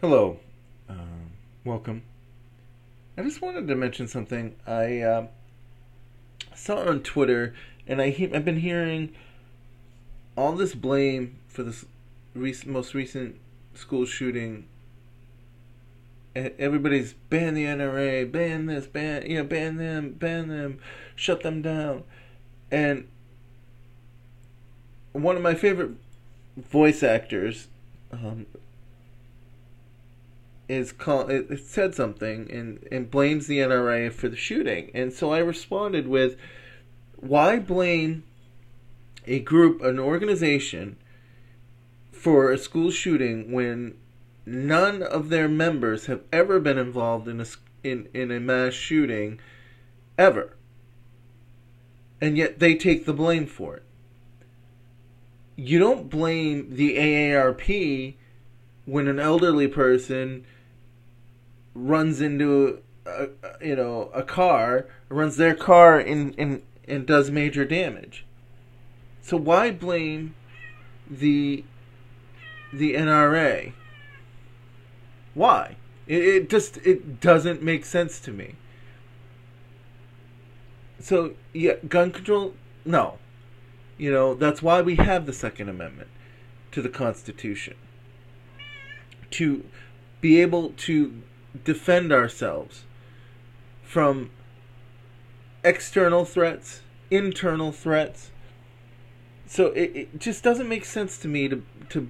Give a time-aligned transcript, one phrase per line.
[0.00, 0.38] Hello,
[0.88, 1.32] um,
[1.64, 2.04] welcome.
[3.16, 5.26] I just wanted to mention something I uh,
[6.54, 7.52] saw on Twitter,
[7.84, 9.12] and I he- I've been hearing
[10.36, 11.84] all this blame for this
[12.64, 13.40] most recent
[13.74, 14.68] school shooting.
[16.36, 20.78] Everybody's ban the NRA, ban this, ban you know, ban them, ban them,
[21.16, 22.04] shut them down,
[22.70, 23.08] and
[25.10, 25.90] one of my favorite
[26.56, 27.66] voice actors.
[28.12, 28.46] Um,
[30.68, 34.90] is call it, it said something and and blames the NRA for the shooting.
[34.94, 36.36] And so I responded with
[37.16, 38.24] why blame
[39.26, 40.96] a group an organization
[42.12, 43.94] for a school shooting when
[44.44, 47.46] none of their members have ever been involved in a
[47.82, 49.40] in in a mass shooting
[50.18, 50.56] ever.
[52.20, 53.84] And yet they take the blame for it.
[55.56, 58.14] You don't blame the AARP
[58.84, 60.44] when an elderly person
[61.78, 63.28] runs into a,
[63.60, 68.24] you know a car runs their car in, in and does major damage.
[69.22, 70.34] So why blame
[71.08, 71.64] the
[72.72, 73.72] the NRA
[75.34, 75.76] why?
[76.06, 78.56] It, it just it doesn't make sense to me.
[81.00, 83.18] So yeah gun control no.
[83.96, 86.10] You know that's why we have the second amendment
[86.72, 87.76] to the constitution.
[89.32, 89.64] To
[90.20, 91.22] be able to
[91.64, 92.84] defend ourselves
[93.82, 94.30] from
[95.64, 98.30] external threats, internal threats.
[99.46, 102.08] So it, it just doesn't make sense to me to to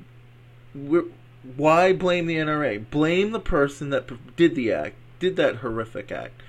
[1.57, 2.91] why blame the NRA?
[2.91, 6.43] Blame the person that did the act, did that horrific act.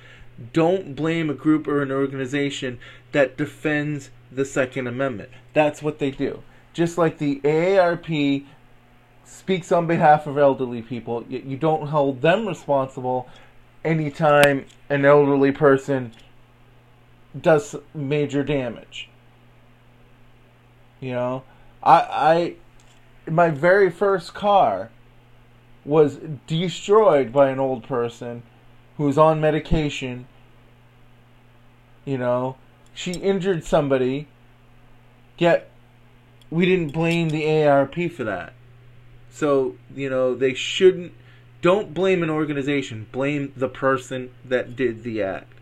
[0.54, 2.80] Don't blame a group or an organization
[3.12, 5.30] that defends the Second Amendment.
[5.54, 6.44] That's what they do.
[6.74, 8.46] Just like the AARP
[9.30, 11.24] speaks on behalf of elderly people.
[11.30, 13.28] You, you don't hold them responsible
[13.86, 16.12] anytime an elderly person
[17.40, 19.10] does major damage.
[21.00, 21.44] You know,
[21.82, 22.56] I,
[23.28, 24.90] I, my very first car
[25.86, 28.44] was destroyed by an old person
[28.98, 30.28] who was on medication.
[32.04, 32.58] You know,
[32.94, 34.28] she injured somebody,
[35.38, 35.70] yet
[36.50, 38.54] we didn't blame the ARP for that.
[39.32, 41.14] So, you know, they shouldn't.
[41.62, 43.08] Don't blame an organization.
[43.12, 45.59] Blame the person that did the act.